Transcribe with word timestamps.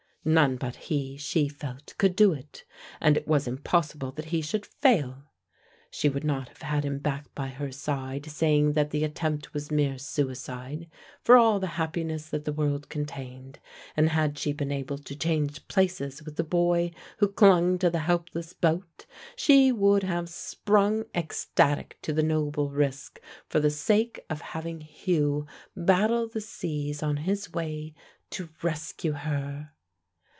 None 0.23 0.57
but 0.57 0.75
he, 0.75 1.17
she 1.17 1.47
felt, 1.49 1.95
could 1.97 2.15
do 2.15 2.31
it, 2.31 2.63
and 2.99 3.17
it 3.17 3.27
was 3.27 3.47
impossible 3.47 4.11
that 4.11 4.25
he 4.25 4.39
should 4.43 4.67
fail. 4.67 5.23
She 5.89 6.09
would 6.09 6.23
not 6.23 6.47
have 6.49 6.61
had 6.61 6.85
him 6.85 6.99
back 6.99 7.33
by 7.33 7.47
her 7.47 7.71
side 7.71 8.27
saying 8.27 8.73
that 8.73 8.91
the 8.91 9.03
attempt 9.03 9.51
was 9.55 9.71
mere 9.71 9.97
suicide, 9.97 10.87
for 11.23 11.37
all 11.37 11.59
the 11.59 11.65
happiness 11.81 12.29
that 12.29 12.45
the 12.45 12.53
world 12.53 12.87
contained, 12.87 13.57
and 13.97 14.09
had 14.09 14.37
she 14.37 14.53
been 14.53 14.71
able 14.71 14.99
to 14.99 15.15
change 15.15 15.67
places 15.67 16.21
with 16.21 16.35
the 16.35 16.43
boy 16.43 16.91
who 17.17 17.27
clung 17.27 17.79
to 17.79 17.89
the 17.89 17.97
helpless 18.01 18.53
boat, 18.53 19.07
she 19.35 19.71
would 19.71 20.03
have 20.03 20.29
sprung 20.29 21.03
ecstatic 21.15 21.97
to 22.03 22.13
the 22.13 22.21
noble 22.21 22.69
risk, 22.69 23.19
for 23.49 23.59
the 23.59 23.71
sake 23.71 24.19
of 24.29 24.41
having 24.41 24.81
Hugh 24.81 25.47
battle 25.75 26.27
the 26.27 26.41
seas 26.41 27.01
on 27.01 27.17
his 27.17 27.51
way 27.53 27.95
to 28.29 28.49
rescue 28.61 29.13
her. 29.13 29.71